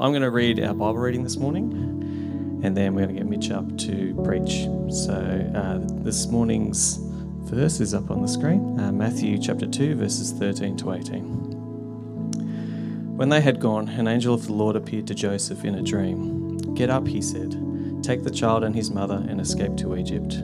[0.00, 3.28] I'm going to read our Bible reading this morning, and then we're going to get
[3.28, 4.68] Mitch up to preach.
[4.94, 7.00] So uh, this morning's
[7.50, 11.22] verse is up on the screen uh, Matthew chapter 2, verses 13 to 18.
[13.16, 16.58] When they had gone, an angel of the Lord appeared to Joseph in a dream.
[16.74, 17.60] Get up, he said,
[18.04, 20.40] take the child and his mother and escape to Egypt.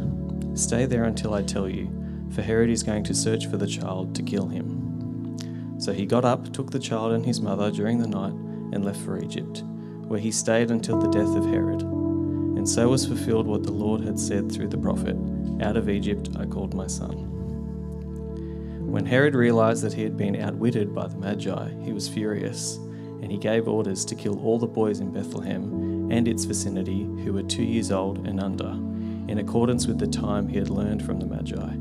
[0.54, 1.88] Stay there until I tell you,
[2.34, 5.78] for Herod is going to search for the child to kill him.
[5.78, 8.34] So he got up, took the child and his mother during the night
[8.74, 9.62] and left for Egypt,
[10.08, 11.82] where he stayed until the death of Herod.
[11.82, 15.16] And so was fulfilled what the Lord had said through the prophet
[15.62, 17.30] Out of Egypt I called my son.
[18.90, 23.30] When Herod realized that he had been outwitted by the Magi, he was furious, and
[23.30, 27.42] he gave orders to kill all the boys in Bethlehem and its vicinity who were
[27.42, 28.70] two years old and under,
[29.28, 31.74] in accordance with the time he had learned from the Magi.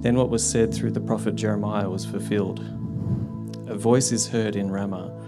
[0.00, 2.60] Then what was said through the prophet Jeremiah was fulfilled.
[3.66, 5.25] A voice is heard in Ramah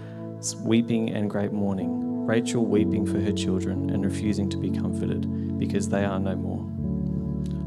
[0.63, 5.89] weeping and great mourning, Rachel weeping for her children and refusing to be comforted because
[5.89, 6.65] they are no more.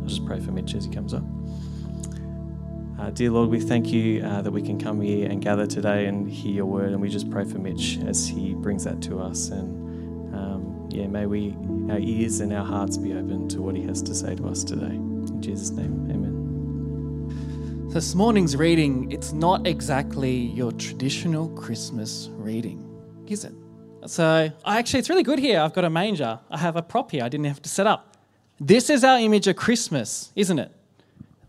[0.01, 1.25] I'll just pray for Mitch as he comes up.
[2.98, 6.06] Uh, dear Lord, we thank you uh, that we can come here and gather today
[6.06, 9.19] and hear your word, and we just pray for Mitch as he brings that to
[9.19, 9.48] us.
[9.48, 11.56] And um, yeah, may we,
[11.91, 14.62] our ears and our hearts be open to what he has to say to us
[14.62, 14.95] today.
[14.95, 16.22] In Jesus' name, amen.
[17.93, 22.83] This morning's reading, it's not exactly your traditional Christmas reading,
[23.27, 23.53] is it?
[24.07, 25.61] So, actually, it's really good here.
[25.61, 26.41] I've got a manger.
[26.51, 28.16] I have a prop here I didn't have to set up.
[28.59, 30.72] This is our image of Christmas, isn't it?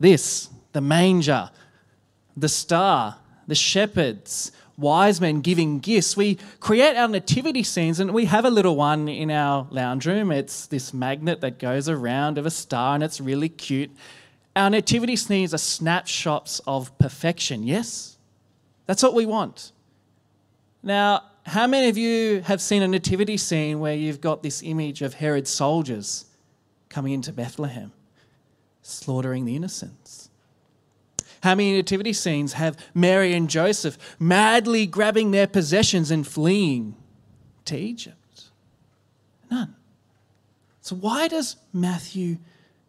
[0.02, 1.50] This, the manger,
[2.36, 3.16] the star,
[3.48, 6.18] the shepherds, wise men giving gifts.
[6.18, 10.30] We create our nativity scenes, and we have a little one in our lounge room.
[10.30, 13.92] It's this magnet that goes around of a star, and it's really cute.
[14.56, 18.18] Our nativity scenes are snapshots of perfection, yes?
[18.86, 19.72] That's what we want.
[20.84, 25.02] Now, how many of you have seen a nativity scene where you've got this image
[25.02, 26.26] of Herod's soldiers
[26.90, 27.92] coming into Bethlehem,
[28.82, 30.30] slaughtering the innocents?
[31.42, 36.96] How many nativity scenes have Mary and Joseph madly grabbing their possessions and fleeing
[37.66, 38.46] to Egypt?
[39.52, 39.76] None.
[40.80, 42.38] So, why does Matthew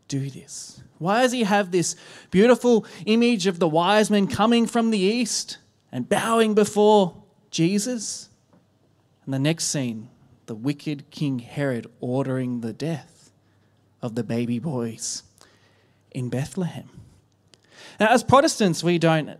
[0.08, 0.82] do this?
[0.98, 1.96] Why does he have this
[2.30, 5.58] beautiful image of the wise men coming from the east
[5.90, 8.28] and bowing before Jesus?
[9.24, 10.08] And the next scene,
[10.46, 13.30] the wicked King Herod ordering the death
[14.02, 15.22] of the baby boys
[16.10, 16.88] in Bethlehem.
[18.00, 19.38] Now, as Protestants, we don't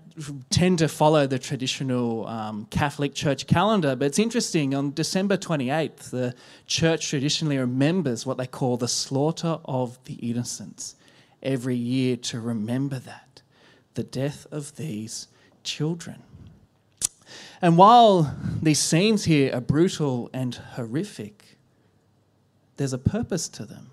[0.51, 4.75] tend to follow the traditional um, Catholic Church calendar, but it's interesting.
[4.75, 6.35] On December 28th, the
[6.67, 10.95] church traditionally remembers what they call the slaughter of the innocents
[11.43, 13.43] every year to remember that
[13.95, 15.29] the death of these
[15.65, 16.23] children.
[17.61, 21.59] And while these scenes here are brutal and horrific,
[22.77, 23.91] there's a purpose to them.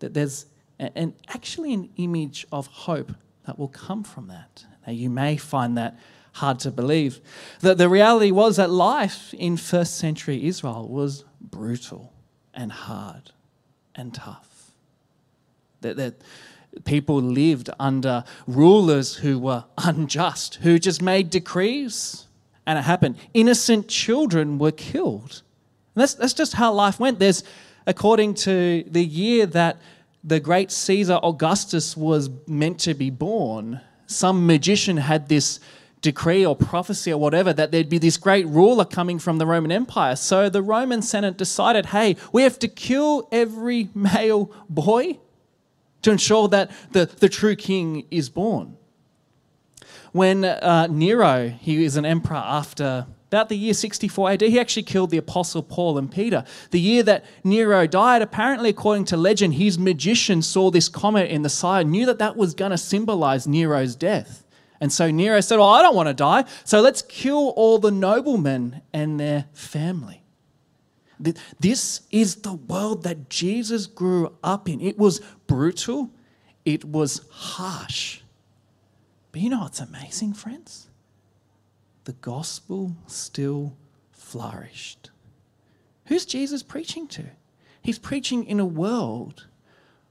[0.00, 0.46] That there's
[0.78, 3.12] an, actually an image of hope
[3.46, 4.64] that will come from that.
[4.86, 5.98] Now, you may find that
[6.32, 7.20] hard to believe.
[7.60, 12.12] That the reality was that life in first century Israel was brutal
[12.52, 13.30] and hard
[13.94, 14.72] and tough.
[15.80, 16.20] That, that
[16.84, 22.26] people lived under rulers who were unjust, who just made decrees,
[22.66, 23.16] and it happened.
[23.32, 25.42] Innocent children were killed.
[25.94, 27.18] And that's, that's just how life went.
[27.18, 27.44] There's,
[27.86, 29.78] according to the year that
[30.24, 35.60] the great Caesar Augustus was meant to be born, some magician had this
[36.00, 39.72] decree or prophecy or whatever that there'd be this great ruler coming from the Roman
[39.72, 40.14] Empire.
[40.14, 45.18] So the Roman Senate decided hey, we have to kill every male boy
[46.02, 48.76] to ensure that the, the true king is born.
[50.12, 54.82] When uh, Nero, he was an emperor after about the year 64 AD, he actually
[54.82, 56.44] killed the apostle Paul and Peter.
[56.70, 61.42] The year that Nero died, apparently, according to legend, his magician saw this comet in
[61.42, 64.44] the sky, and knew that that was going to symbolize Nero's death.
[64.80, 67.90] And so Nero said, Well, I don't want to die, so let's kill all the
[67.90, 70.22] noblemen and their family.
[71.18, 74.80] This is the world that Jesus grew up in.
[74.80, 76.10] It was brutal,
[76.64, 78.20] it was harsh.
[79.32, 80.88] But you know what's amazing, friends?
[82.06, 83.76] The gospel still
[84.12, 85.10] flourished.
[86.06, 87.24] Who's Jesus preaching to?
[87.82, 89.46] He's preaching in a world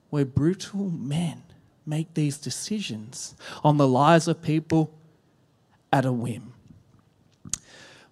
[0.09, 1.43] where brutal men
[1.85, 4.93] make these decisions on the lives of people
[5.91, 6.53] at a whim.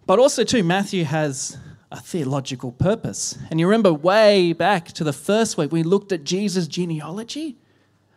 [0.06, 1.58] But also, too, Matthew has
[1.92, 3.38] a theological purpose.
[3.52, 7.58] And you remember way back to the first week, we looked at Jesus' genealogy.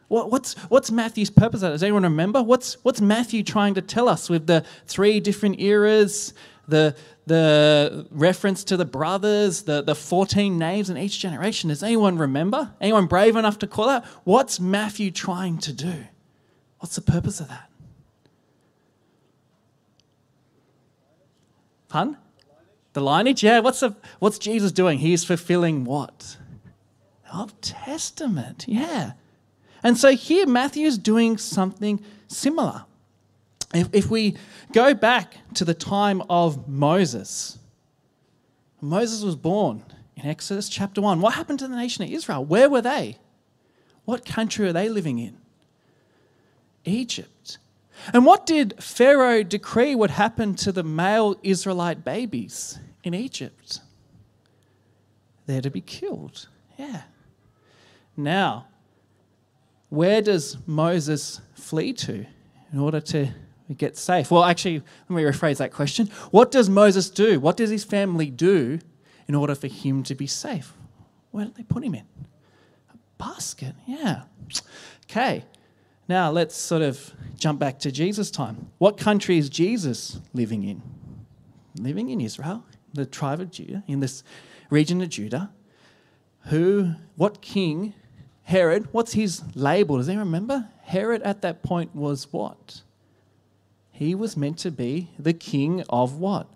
[0.09, 1.63] What, what's, what's Matthew's purpose?
[1.63, 2.43] Does anyone remember?
[2.43, 6.33] What's, what's Matthew trying to tell us with the three different eras,
[6.69, 6.95] the,
[7.27, 11.69] the reference to the brothers, the, the 14 names in each generation?
[11.69, 12.73] Does anyone remember?
[12.81, 14.05] Anyone brave enough to call out?
[14.25, 16.05] What's Matthew trying to do?
[16.79, 17.69] What's the purpose of that?
[21.89, 22.17] Fun?
[22.93, 23.43] The lineage?
[23.43, 24.99] Yeah, what's, the, what's Jesus doing?
[25.01, 26.37] He's fulfilling what?
[27.35, 29.13] Old Testament, yeah.
[29.87, 32.87] And so here Matthew is doing something similar.
[33.73, 34.35] If, if we
[34.73, 37.57] go back to the time of Moses,
[38.81, 39.85] Moses was born
[40.17, 41.21] in Exodus chapter 1.
[41.21, 42.45] What happened to the nation of Israel?
[42.45, 43.19] Where were they?
[44.07, 45.37] What country are they living in?
[46.85, 47.59] Egypt.
[48.13, 53.83] And what did Pharaoh decree would happen to the male Israelite babies in Egypt?
[55.47, 56.49] They're to be killed.
[56.77, 57.03] Yeah.
[58.17, 58.67] Now,
[59.89, 62.27] where does Moses flee to
[62.73, 63.29] in order to
[63.77, 64.31] get safe?
[64.31, 66.09] Well, actually, let me rephrase that question.
[66.31, 67.41] What does Moses do?
[67.41, 68.79] What does his family do
[69.29, 70.73] in order for him to be safe?
[71.31, 72.05] Where did they put him in?
[72.93, 74.23] A basket, yeah.
[75.11, 75.45] Okay,
[76.09, 78.71] now let's sort of jump back to Jesus' time.
[78.79, 80.83] What country is Jesus living in?
[81.79, 84.23] Living in Israel, the tribe of Judah, in this
[84.71, 85.51] region of Judah.
[86.45, 87.95] Who, what king,
[88.47, 89.97] Herod, what's his label?
[89.97, 90.69] Does anyone remember?
[90.85, 92.83] Herod at that point was what?
[93.91, 96.47] He was meant to be the king of what?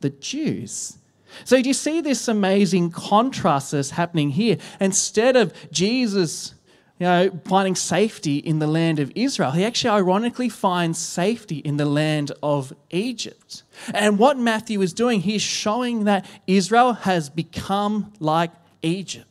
[0.00, 0.98] The Jews.
[1.44, 4.56] So do you see this amazing contrast that's happening here?
[4.80, 6.54] Instead of Jesus
[6.98, 9.52] you know, finding safety in the land of Israel.
[9.52, 13.62] He actually ironically finds safety in the land of Egypt.
[13.94, 18.50] And what Matthew is doing, he's showing that Israel has become like
[18.82, 19.29] Egypt.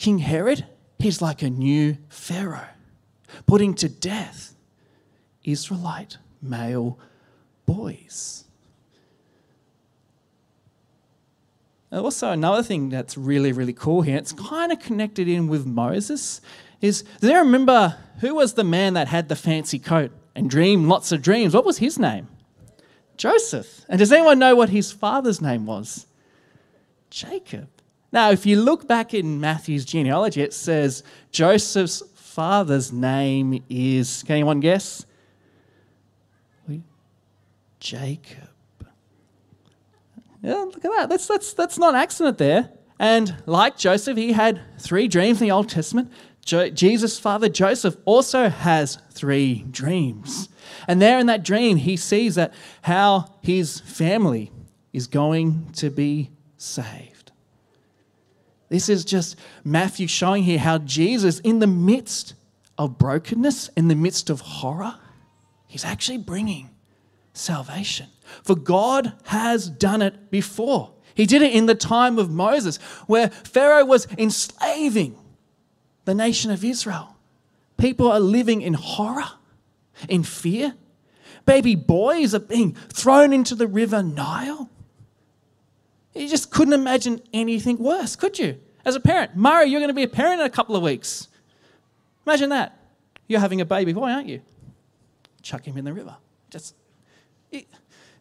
[0.00, 0.64] King Herod,
[0.98, 2.70] he's like a new Pharaoh,
[3.46, 4.54] putting to death
[5.44, 6.98] Israelite male
[7.66, 8.44] boys.
[11.92, 16.40] Also, another thing that's really, really cool here, it's kind of connected in with Moses,
[16.80, 20.88] is do you remember who was the man that had the fancy coat and dreamed
[20.88, 21.52] lots of dreams?
[21.52, 22.26] What was his name?
[23.18, 23.84] Joseph.
[23.86, 26.06] And does anyone know what his father's name was?
[27.10, 27.68] Jacob.
[28.12, 34.34] Now, if you look back in Matthew's genealogy, it says Joseph's father's name is, can
[34.34, 35.06] anyone guess?
[37.80, 38.48] Jacob.
[40.42, 41.08] Yeah, look at that.
[41.08, 42.70] That's, that's, that's not an accident there.
[42.98, 46.12] And like Joseph, he had three dreams in the Old Testament.
[46.44, 50.48] Jo- Jesus' father Joseph also has three dreams.
[50.86, 54.52] And there in that dream, he sees that how his family
[54.92, 57.19] is going to be saved.
[58.70, 62.34] This is just Matthew showing here how Jesus, in the midst
[62.78, 64.94] of brokenness, in the midst of horror,
[65.66, 66.70] he's actually bringing
[67.34, 68.06] salvation.
[68.42, 70.92] For God has done it before.
[71.14, 75.18] He did it in the time of Moses, where Pharaoh was enslaving
[76.04, 77.16] the nation of Israel.
[77.76, 79.30] People are living in horror,
[80.08, 80.74] in fear.
[81.44, 84.70] Baby boys are being thrown into the river Nile.
[86.14, 88.58] You just couldn't imagine anything worse, could you?
[88.84, 91.28] As a parent, Murray, you're going to be a parent in a couple of weeks.
[92.26, 92.78] Imagine that.
[93.28, 94.40] You're having a baby boy, aren't you?
[95.42, 96.16] Chuck him in the river.
[96.50, 96.74] Just.
[97.52, 97.66] It,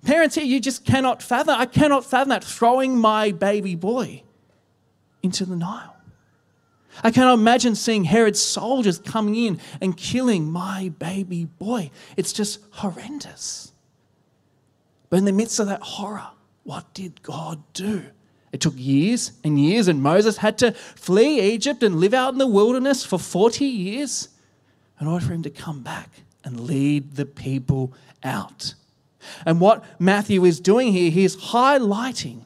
[0.05, 1.55] Parents here, you just cannot fathom.
[1.59, 4.23] I cannot fathom that throwing my baby boy
[5.21, 5.95] into the Nile.
[7.03, 11.91] I cannot imagine seeing Herod's soldiers coming in and killing my baby boy.
[12.17, 13.73] It's just horrendous.
[15.09, 16.27] But in the midst of that horror,
[16.63, 18.03] what did God do?
[18.51, 22.39] It took years and years, and Moses had to flee Egypt and live out in
[22.39, 24.29] the wilderness for 40 years
[24.99, 26.09] in order for him to come back
[26.43, 28.73] and lead the people out.
[29.45, 32.45] And what Matthew is doing here, he's highlighting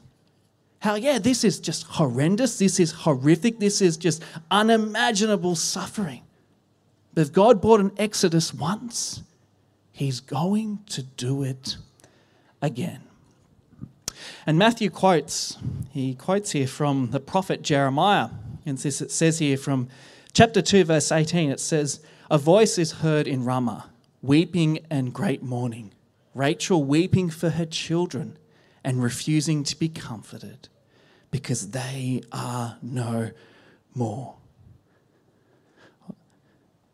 [0.79, 6.23] how, yeah, this is just horrendous, this is horrific, this is just unimaginable suffering.
[7.13, 9.23] But if God brought an Exodus once,
[9.93, 11.77] he's going to do it
[12.61, 13.01] again.
[14.45, 15.57] And Matthew quotes,
[15.91, 18.29] he quotes here from the prophet Jeremiah.
[18.65, 19.89] And this it says here from
[20.33, 21.99] chapter 2, verse 18, it says,
[22.31, 23.89] A voice is heard in Ramah,
[24.21, 25.93] weeping and great mourning
[26.33, 28.37] Rachel weeping for her children
[28.83, 30.67] and refusing to be comforted
[31.31, 33.31] because they are no
[33.93, 34.35] more.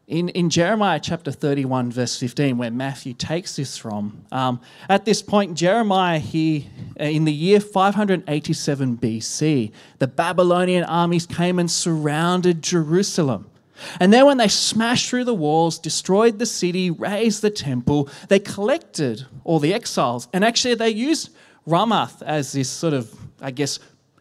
[0.09, 5.21] In, in Jeremiah chapter 31, verse 15, where Matthew takes this from, um, at this
[5.21, 6.67] point, Jeremiah, he,
[6.99, 13.51] uh, in the year 587 BC, the Babylonian armies came and surrounded Jerusalem.
[13.99, 18.39] And then, when they smashed through the walls, destroyed the city, razed the temple, they
[18.39, 20.27] collected all the exiles.
[20.33, 21.29] And actually, they used
[21.67, 23.77] Ramath as this sort of, I guess,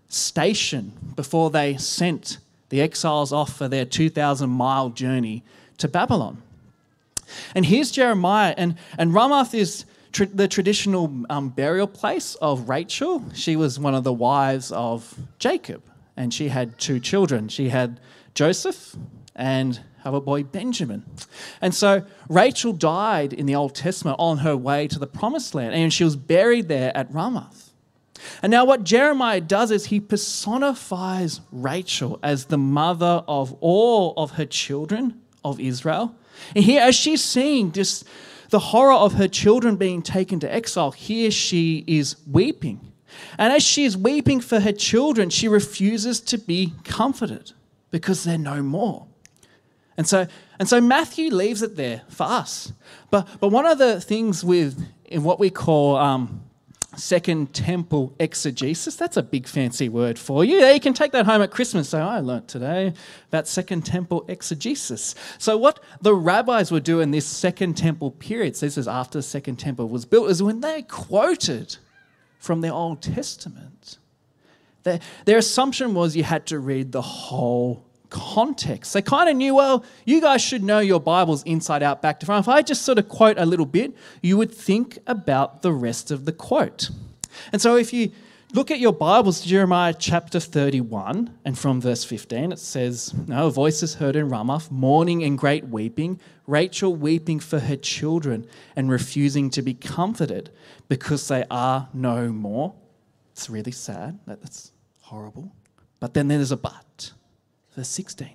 [0.09, 2.37] station before they sent
[2.68, 5.42] the exiles off for their 2,000 mile journey
[5.78, 6.42] to Babylon.
[7.54, 13.25] And here's Jeremiah, and, and Ramath is the traditional um, burial place of Rachel.
[13.35, 15.82] She was one of the wives of Jacob,
[16.16, 17.49] and she had two children.
[17.49, 18.00] She had
[18.35, 18.97] Joseph
[19.35, 21.04] and her boy Benjamin.
[21.61, 25.75] And so Rachel died in the Old Testament on her way to the promised land,
[25.75, 27.70] and she was buried there at Ramath.
[28.42, 34.32] And now, what Jeremiah does is he personifies Rachel as the mother of all of
[34.32, 35.20] her children
[35.50, 36.14] of Israel.
[36.55, 38.05] And here, as she's seeing just
[38.50, 42.93] the horror of her children being taken to exile, here she is weeping.
[43.38, 47.52] And as she is weeping for her children, she refuses to be comforted
[47.90, 49.07] because they're no more.
[49.97, 50.26] And so,
[50.59, 52.73] and so Matthew leaves it there for us.
[53.11, 56.48] But, but one of the things with in what we call um,
[56.97, 58.97] Second Temple exegesis.
[58.97, 60.64] That's a big fancy word for you.
[60.64, 61.90] You can take that home at Christmas.
[61.90, 62.95] So I learnt today
[63.28, 65.14] about Second Temple exegesis.
[65.38, 69.18] So what the rabbis would do in this Second Temple period, so this is after
[69.18, 71.76] the Second Temple was built, is when they quoted
[72.38, 73.99] from the Old Testament.
[74.85, 78.92] Their, their assumption was you had to read the whole context.
[78.94, 82.26] They kind of knew, well, you guys should know your Bibles inside out, back to
[82.26, 82.44] front.
[82.44, 86.10] If I just sort of quote a little bit, you would think about the rest
[86.10, 86.90] of the quote.
[87.52, 88.12] And so if you
[88.54, 93.50] look at your Bibles, Jeremiah chapter 31, and from verse 15, it says, No, a
[93.50, 98.90] voice is heard in Ramath, mourning and great weeping, Rachel weeping for her children and
[98.90, 100.50] refusing to be comforted
[100.88, 102.74] because they are no more.
[103.32, 104.18] It's really sad.
[104.26, 104.72] That's
[105.02, 105.52] horrible.
[106.00, 107.12] But then there's a but.
[107.78, 108.30] Verse 16.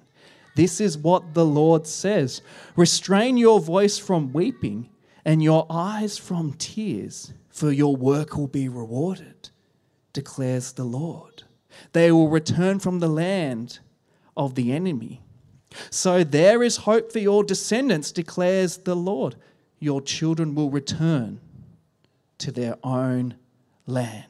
[0.55, 2.41] This is what the Lord says
[2.77, 4.89] Restrain your voice from weeping
[5.25, 9.49] and your eyes from tears, for your work will be rewarded,
[10.13, 11.43] declares the Lord.
[11.91, 13.79] They will return from the land
[14.37, 15.21] of the enemy.
[15.89, 19.35] So there is hope for your descendants, declares the Lord.
[19.79, 21.41] Your children will return
[22.37, 23.35] to their own
[23.87, 24.23] land.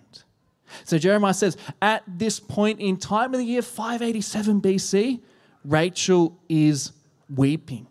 [0.84, 5.22] So Jeremiah says, at this point in time in the year 587 BC,
[5.66, 6.92] Rachel is
[7.34, 7.88] weeping.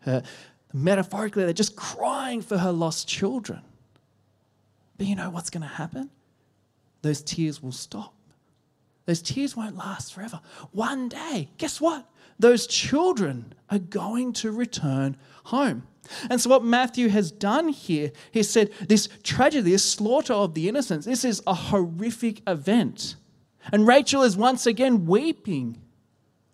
[0.00, 0.22] Her,
[0.72, 3.62] metaphorically, they're just crying for her lost children.
[4.98, 6.10] But you know what's going to happen?
[7.02, 8.14] Those tears will stop.
[9.06, 10.40] Those tears won't last forever.
[10.70, 12.08] One day, guess what?
[12.38, 15.86] Those children are going to return home.
[16.28, 20.68] And so, what Matthew has done here, he said, this tragedy, this slaughter of the
[20.68, 23.16] innocents, this is a horrific event.
[23.72, 25.80] And Rachel is once again weeping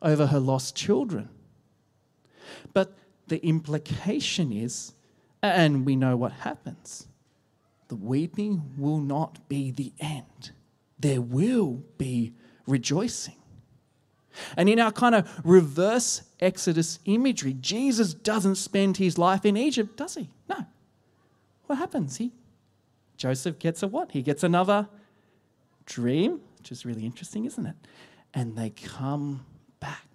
[0.02, 1.30] over her lost children.
[2.74, 2.92] But
[3.28, 4.92] the implication is,
[5.42, 7.06] and we know what happens,
[7.88, 10.52] the weeping will not be the end.
[10.98, 12.34] There will be
[12.66, 13.37] rejoicing.
[14.56, 19.96] And in our kind of reverse Exodus imagery, Jesus doesn't spend his life in Egypt,
[19.96, 20.28] does he?
[20.48, 20.66] No.
[21.66, 22.16] What happens?
[22.16, 22.32] He
[23.18, 24.12] Joseph gets a what?
[24.12, 24.88] He gets another
[25.84, 27.74] dream, which is really interesting, isn't it?
[28.32, 29.44] And they come
[29.80, 30.06] back.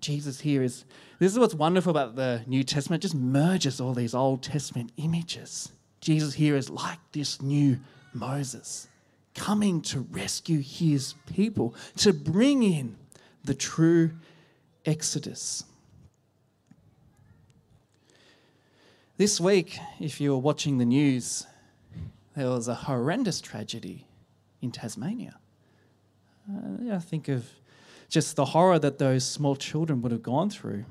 [0.00, 0.84] Jesus here is
[1.18, 4.92] this is what's wonderful about the New Testament, it just merges all these Old Testament
[4.96, 5.72] images.
[6.00, 7.78] Jesus here is like this new
[8.14, 8.88] Moses
[9.34, 12.96] coming to rescue his people, to bring in
[13.44, 14.12] the true
[14.84, 15.64] Exodus.
[19.16, 21.46] This week, if you were watching the news,
[22.34, 24.06] there was a horrendous tragedy
[24.62, 25.38] in Tasmania.
[26.50, 27.50] Uh, I think of
[28.08, 30.84] just the horror that those small children would have gone through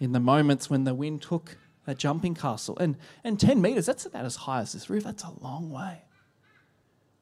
[0.00, 2.76] in the moments when the wind took that jumping castle.
[2.78, 5.04] And, and 10 metres, that's about as high as this roof.
[5.04, 6.02] That's a long way.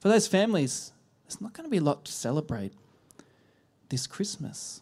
[0.02, 0.90] For those families,
[1.23, 2.73] there's not going to be a lot to celebrate
[3.88, 4.80] this Christmas.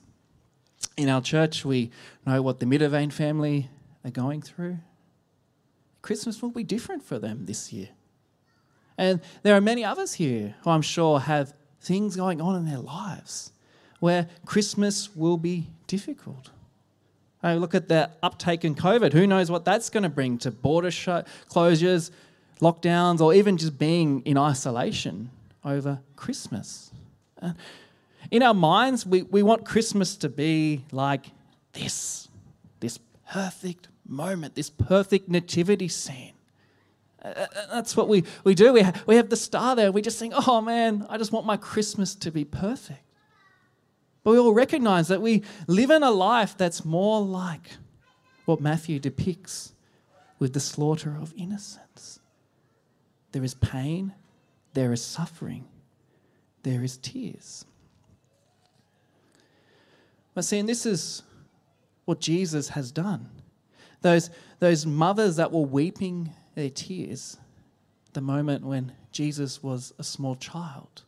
[0.96, 1.90] In our church, we
[2.24, 3.68] know what the Middervane family
[4.02, 4.78] are going through.
[6.00, 7.90] Christmas will be different for them this year.
[8.96, 12.78] And there are many others here who I'm sure have things going on in their
[12.78, 13.52] lives
[13.98, 16.48] where Christmas will be difficult.
[17.42, 19.12] I look at the uptake in COVID.
[19.12, 21.08] Who knows what that's going to bring to border sh-
[21.50, 22.10] closures,
[22.60, 25.30] lockdowns, or even just being in isolation
[25.64, 26.90] over Christmas.
[28.30, 31.26] In our minds, we, we want Christmas to be like
[31.72, 32.28] this
[32.80, 32.98] this
[33.30, 36.32] perfect moment, this perfect nativity scene.
[37.22, 38.72] Uh, uh, that's what we, we do.
[38.72, 39.92] We, ha- we have the star there.
[39.92, 43.04] We just think, oh man, I just want my Christmas to be perfect.
[44.24, 47.70] But we all recognize that we live in a life that's more like
[48.44, 49.72] what Matthew depicts
[50.38, 52.19] with the slaughter of innocents.
[53.32, 54.14] There is pain,
[54.74, 55.66] there is suffering,
[56.62, 57.64] there is tears.
[60.34, 61.22] But see, and this is
[62.04, 63.28] what Jesus has done.
[64.00, 67.36] Those, those mothers that were weeping their tears
[68.12, 71.02] the moment when Jesus was a small child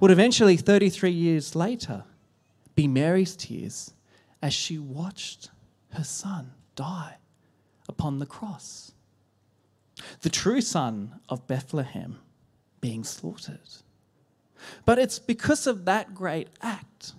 [0.00, 2.04] would eventually, 33 years later,
[2.74, 3.92] be Mary's tears
[4.42, 5.50] as she watched
[5.92, 7.16] her son die
[7.88, 8.92] upon the cross.
[10.22, 12.18] The true son of Bethlehem
[12.80, 13.60] being slaughtered.
[14.84, 17.12] But it's because of that great act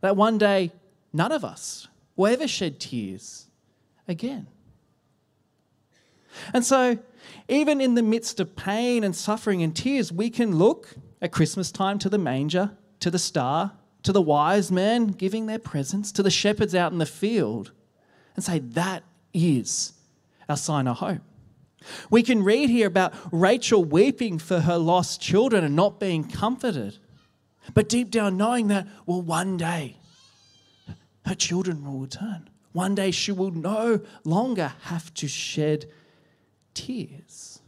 [0.00, 0.72] that one day
[1.12, 3.46] none of us will ever shed tears
[4.06, 4.46] again.
[6.52, 6.98] And so,
[7.48, 11.72] even in the midst of pain and suffering and tears, we can look at Christmas
[11.72, 16.22] time to the manger, to the star, to the wise men giving their presents, to
[16.22, 17.72] the shepherds out in the field,
[18.36, 19.02] and say, That
[19.34, 19.92] is
[20.48, 21.20] our sign of hope.
[22.10, 26.98] We can read here about Rachel weeping for her lost children and not being comforted,
[27.74, 29.96] but deep down knowing that, well, one day
[31.26, 32.48] her children will return.
[32.72, 35.86] One day she will no longer have to shed
[36.74, 37.60] tears.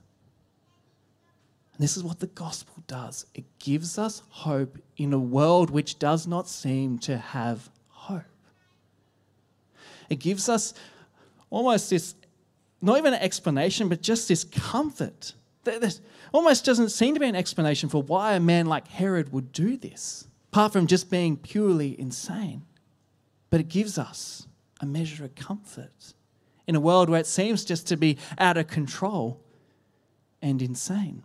[1.72, 5.98] And this is what the gospel does it gives us hope in a world which
[5.98, 8.22] does not seem to have hope.
[10.08, 10.74] It gives us
[11.50, 12.14] almost this,
[12.82, 15.34] not even an explanation, but just this comfort.
[15.64, 15.78] There
[16.32, 19.76] almost doesn't seem to be an explanation for why a man like Herod would do
[19.76, 22.62] this, apart from just being purely insane.
[23.50, 24.48] But it gives us
[24.80, 26.14] a measure of comfort
[26.66, 29.40] in a world where it seems just to be out of control
[30.42, 31.22] and insane.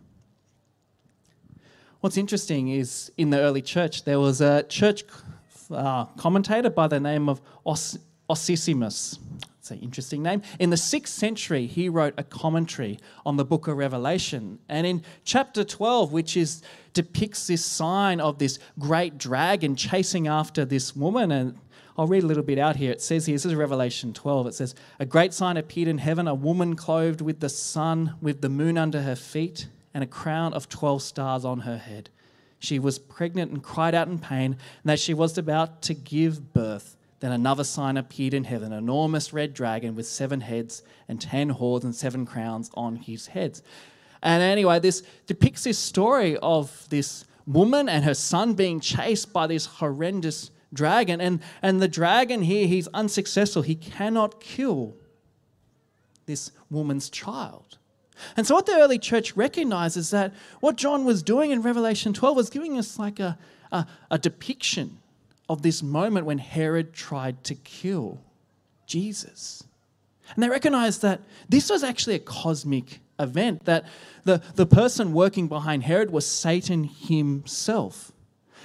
[2.00, 5.02] What's interesting is in the early church, there was a church
[5.70, 7.40] uh, commentator by the name of
[8.30, 9.18] Onesimus.
[9.58, 10.42] It's an interesting name.
[10.58, 14.58] In the sixth century, he wrote a commentary on the book of Revelation.
[14.68, 16.62] And in chapter 12, which is
[16.94, 21.58] depicts this sign of this great dragon chasing after this woman and
[21.98, 22.92] I'll read a little bit out here.
[22.92, 24.46] It says here, this is Revelation 12.
[24.46, 28.40] It says, A great sign appeared in heaven, a woman clothed with the sun, with
[28.40, 32.08] the moon under her feet, and a crown of 12 stars on her head.
[32.60, 36.52] She was pregnant and cried out in pain, and that she was about to give
[36.52, 36.96] birth.
[37.20, 41.50] Then another sign appeared in heaven, an enormous red dragon with seven heads and ten
[41.50, 43.62] horns and seven crowns on his heads.
[44.22, 49.46] And anyway, this depicts this story of this woman and her son being chased by
[49.46, 51.20] this horrendous dragon.
[51.20, 53.62] And, and the dragon here, he's unsuccessful.
[53.62, 54.94] He cannot kill
[56.26, 57.78] this woman's child.
[58.36, 62.12] And so, what the early church recognizes is that what John was doing in Revelation
[62.12, 63.38] 12 was giving us like a,
[63.70, 64.98] a, a depiction
[65.48, 68.20] of this moment when Herod tried to kill
[68.86, 69.64] Jesus.
[70.34, 73.86] And they recognized that this was actually a cosmic event, that
[74.24, 78.12] the, the person working behind Herod was Satan himself.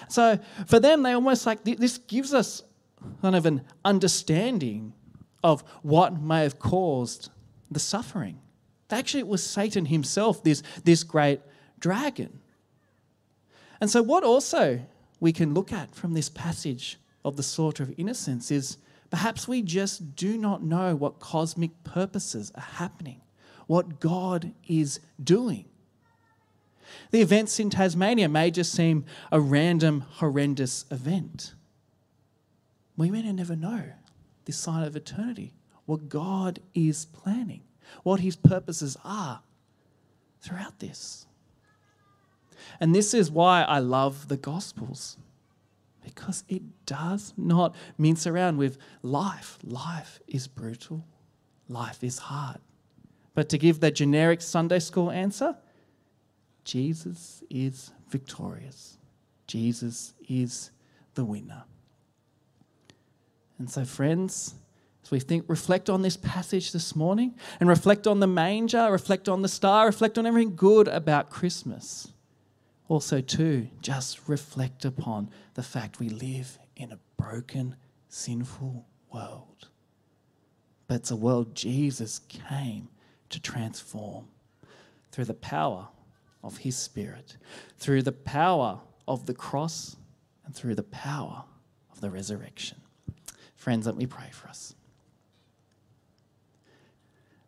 [0.10, 2.64] So for them, they almost like this gives us
[3.22, 4.94] kind of an understanding
[5.44, 7.30] of what may have caused
[7.72, 8.40] the suffering.
[8.90, 11.42] Actually, it was Satan himself, this, this great
[11.80, 12.40] dragon.
[13.82, 14.80] And so, what also
[15.24, 18.76] we can look at from this passage of the slaughter of innocents is
[19.10, 23.22] perhaps we just do not know what cosmic purposes are happening,
[23.66, 25.64] what God is doing.
[27.12, 31.54] The events in Tasmania may just seem a random, horrendous event.
[32.98, 33.82] We may never know
[34.44, 35.54] this sign of eternity,
[35.86, 37.62] what God is planning,
[38.04, 39.40] what his purposes are
[40.42, 41.28] throughout this.
[42.80, 45.18] And this is why I love the Gospels,
[46.04, 49.58] because it does not mince around with life.
[49.64, 51.06] Life is brutal,
[51.68, 52.60] life is hard.
[53.36, 55.58] But to give the generic Sunday school answer,
[56.64, 58.98] Jesus is victorious.
[59.48, 60.72] Jesus is
[61.16, 61.64] the winner.
[63.58, 64.56] And so, friends,
[65.04, 69.28] as we think, reflect on this passage this morning and reflect on the manger, reflect
[69.28, 72.13] on the star, reflect on everything good about Christmas.
[72.90, 77.76] Also, too, just reflect upon the fact we live in a broken,
[78.10, 79.70] sinful world.
[80.88, 82.90] But it's a world Jesus came
[83.30, 84.28] to transform
[85.12, 85.88] through the power
[86.44, 87.38] of His Spirit,
[87.78, 89.96] through the power of the cross
[90.46, 91.46] and through the power
[91.92, 92.82] of the resurrection.
[93.56, 94.76] Friends, let me pray for us.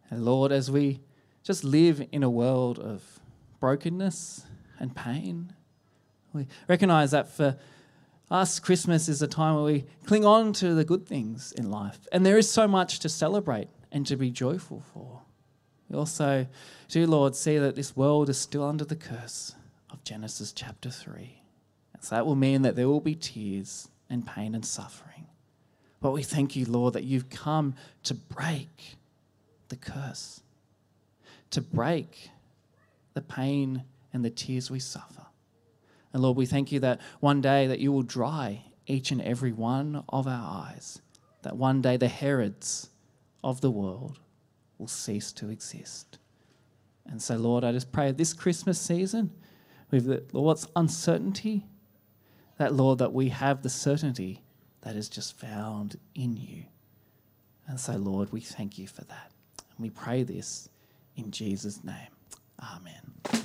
[0.10, 1.02] And Lord, as we
[1.44, 3.20] just live in a world of
[3.60, 4.46] brokenness
[4.80, 5.54] and pain,
[6.34, 7.58] we recognize that for
[8.30, 12.08] us, Christmas is a time where we cling on to the good things in life.
[12.12, 15.22] And there is so much to celebrate and to be joyful for.
[15.90, 16.48] We also
[16.90, 19.56] do, Lord, see that this world is still under the curse
[19.92, 21.42] of Genesis chapter 3.
[21.94, 25.28] And so that will mean that there will be tears and pain and suffering.
[26.02, 28.98] But we thank you, Lord, that you've come to break
[29.70, 30.42] the curse,
[31.52, 32.30] to break
[33.14, 33.84] the pain
[34.16, 35.26] and the tears we suffer.
[36.14, 39.52] And Lord, we thank you that one day that you will dry each and every
[39.52, 41.02] one of our eyes,
[41.42, 42.90] that one day the Herods
[43.44, 44.18] of the world
[44.78, 46.18] will cease to exist.
[47.06, 49.32] And so, Lord, I just pray this Christmas season,
[49.92, 51.66] with Lord's uncertainty,
[52.58, 54.44] that, Lord, that we have the certainty
[54.82, 56.64] that is just found in you.
[57.68, 59.32] And so, Lord, we thank you for that.
[59.58, 60.70] And we pray this
[61.18, 62.14] in Jesus' name.
[62.62, 63.45] Amen.